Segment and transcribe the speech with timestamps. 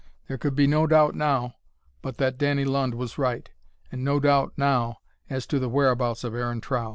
[0.27, 1.57] There could be no doubt now
[2.01, 3.47] but that Danny Lund was right,
[3.91, 4.97] and no doubt now
[5.29, 6.89] as to the whereabouts of Aaron Trow.